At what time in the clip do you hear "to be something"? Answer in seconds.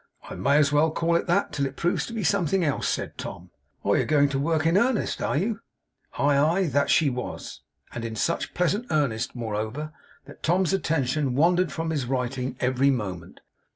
2.07-2.63